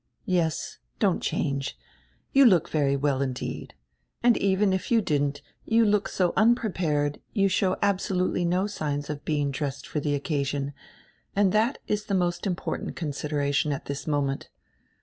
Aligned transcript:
Yes, 0.25 0.79
don't 0.97 1.21
change. 1.21 1.77
You 2.33 2.43
look 2.43 2.67
very 2.69 2.95
well 2.95 3.21
indeed. 3.21 3.75
And 4.23 4.35
even 4.35 4.73
if 4.73 4.89
you 4.89 4.99
didn't, 4.99 5.43
you 5.63 5.85
look 5.85 6.09
so 6.09 6.33
unprepared, 6.35 7.21
you 7.33 7.47
show 7.47 7.77
absolutely 7.83 8.43
no 8.43 8.65
signs 8.65 9.11
of 9.11 9.23
being 9.25 9.51
dressed 9.51 9.85
for 9.85 9.99
die 9.99 10.09
occasion, 10.15 10.73
and 11.35 11.51
that 11.51 11.77
is 11.85 12.05
the 12.05 12.15
most 12.15 12.47
important 12.47 12.95
considera 12.95 13.53
tion 13.53 13.71
at 13.71 13.85
this 13.85 14.07
moment. 14.07 14.49